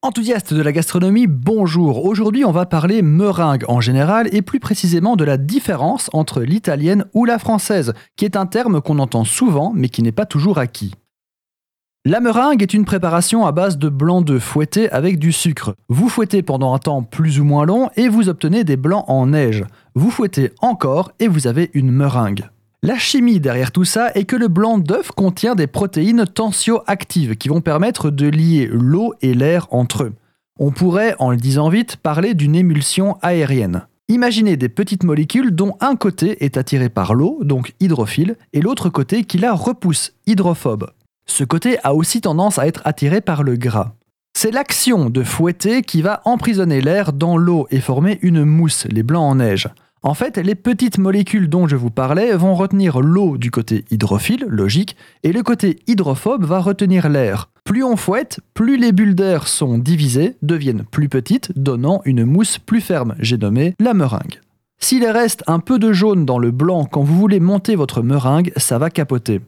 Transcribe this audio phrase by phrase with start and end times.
[0.00, 2.04] Enthousiaste de la gastronomie, bonjour.
[2.04, 7.06] Aujourd'hui, on va parler meringue en général et plus précisément de la différence entre l'italienne
[7.14, 10.58] ou la française, qui est un terme qu'on entend souvent mais qui n'est pas toujours
[10.58, 10.94] acquis.
[12.04, 15.74] La meringue est une préparation à base de blanc d'œuf fouetté avec du sucre.
[15.88, 19.26] Vous fouettez pendant un temps plus ou moins long et vous obtenez des blancs en
[19.26, 19.64] neige.
[19.96, 22.48] Vous fouettez encore et vous avez une meringue.
[22.84, 27.48] La chimie derrière tout ça est que le blanc d'œuf contient des protéines tensioactives qui
[27.48, 30.12] vont permettre de lier l'eau et l'air entre eux.
[30.60, 33.82] On pourrait, en le disant vite, parler d'une émulsion aérienne.
[34.06, 38.90] Imaginez des petites molécules dont un côté est attiré par l'eau, donc hydrophile, et l'autre
[38.90, 40.92] côté qui la repousse, hydrophobe.
[41.26, 43.92] Ce côté a aussi tendance à être attiré par le gras.
[44.34, 49.02] C'est l'action de fouetter qui va emprisonner l'air dans l'eau et former une mousse, les
[49.02, 49.68] blancs en neige.
[50.02, 54.46] En fait, les petites molécules dont je vous parlais vont retenir l'eau du côté hydrophile,
[54.48, 57.50] logique, et le côté hydrophobe va retenir l'air.
[57.64, 62.58] Plus on fouette, plus les bulles d'air sont divisées, deviennent plus petites, donnant une mousse
[62.58, 64.40] plus ferme, j'ai nommé la meringue.
[64.78, 68.52] S'il reste un peu de jaune dans le blanc quand vous voulez monter votre meringue,
[68.56, 69.40] ça va capoter.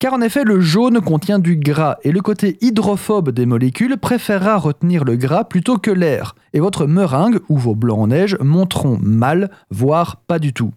[0.00, 4.56] Car en effet, le jaune contient du gras et le côté hydrophobe des molécules préférera
[4.56, 8.98] retenir le gras plutôt que l'air, et votre meringue ou vos blancs en neige monteront
[9.00, 10.72] mal, voire pas du tout.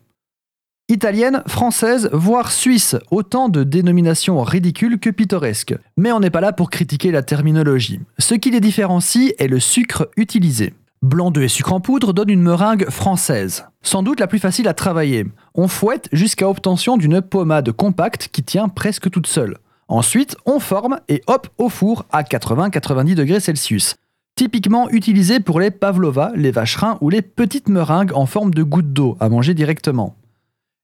[0.90, 5.76] Italienne, française, voire suisse, autant de dénominations ridicules que pittoresques.
[5.98, 8.00] Mais on n'est pas là pour critiquer la terminologie.
[8.20, 10.73] Ce qui les différencie est le sucre utilisé.
[11.03, 13.66] Blanc d'œuf et sucre en poudre donne une meringue française.
[13.84, 15.28] Sans doute la plus facile à travailler.
[15.54, 19.59] On fouette jusqu'à obtention d'une pommade compacte qui tient presque toute seule.
[19.88, 23.95] Ensuite, on forme et hop au four à 80-90 degrés Celsius.
[24.36, 28.92] Typiquement utilisé pour les pavlova, les vacherins ou les petites meringues en forme de gouttes
[28.92, 30.16] d'eau à manger directement.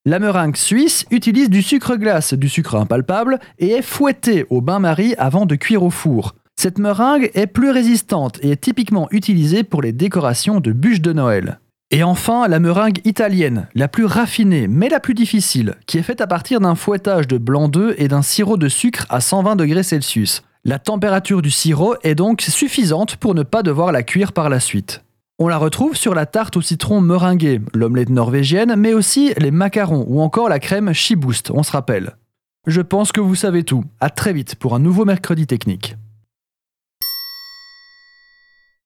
[0.05, 5.15] La meringue suisse utilise du sucre glace, du sucre impalpable, et est fouettée au bain-marie
[5.17, 6.35] avant de cuire au four.
[6.55, 11.13] Cette meringue est plus résistante et est typiquement utilisée pour les décorations de bûches de
[11.13, 11.59] Noël.
[11.91, 16.21] Et enfin, la meringue italienne, la plus raffinée mais la plus difficile, qui est faite
[16.21, 19.83] à partir d'un fouettage de blanc d'œuf et d'un sirop de sucre à 120 degrés
[19.83, 20.43] Celsius.
[20.65, 24.59] La température du sirop est donc suffisante pour ne pas devoir la cuire par la
[24.59, 25.03] suite.
[25.39, 30.05] On la retrouve sur la tarte au citron meringuée, l'omelette norvégienne, mais aussi les macarons
[30.07, 32.15] ou encore la crème Chiboost, on se rappelle.
[32.65, 33.83] Je pense que vous savez tout.
[33.99, 35.97] À très vite pour un nouveau mercredi technique.